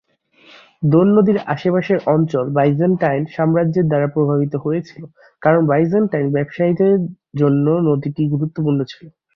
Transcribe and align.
দোন 0.83 1.07
নদীর 1.15 1.37
আশেপাশের 1.53 1.99
অঞ্চল 2.07 2.45
বাইজেন্টাইন 2.57 3.21
সাম্রাজ্যের 3.35 3.85
দ্বারা 3.87 4.07
প্রভাবিত 4.07 4.53
হয়েছিল 4.63 5.01
কারণ 5.41 5.61
বাইজেন্টাইন 5.67 6.27
ব্যবসায়ীদের 6.35 6.95
জন্য 7.39 7.65
নদীটি 7.89 8.21
গুরুত্বপূর্ণ 8.33 8.79
ছিল। 8.91 9.05